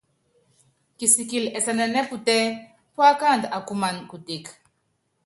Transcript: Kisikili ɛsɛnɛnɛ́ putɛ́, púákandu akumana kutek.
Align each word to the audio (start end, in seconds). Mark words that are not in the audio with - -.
Kisikili 0.97 1.47
ɛsɛnɛnɛ́ 1.57 2.07
putɛ́, 2.09 2.39
púákandu 2.93 3.47
akumana 3.57 4.01
kutek. 4.09 4.45